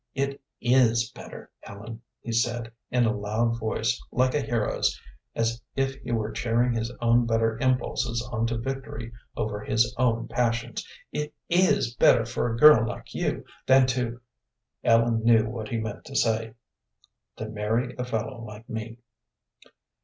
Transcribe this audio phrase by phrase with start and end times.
[0.15, 4.99] "It is better, Ellen," he said, in a loud voice, like a hero's,
[5.35, 10.27] as if he were cheering his own better impulses on to victory over his own
[10.27, 10.83] passions.
[11.11, 14.19] "It is better for a girl like you, than to"
[14.83, 16.55] Ellen knew that he meant to say,
[17.35, 18.97] "to marry a fellow like me."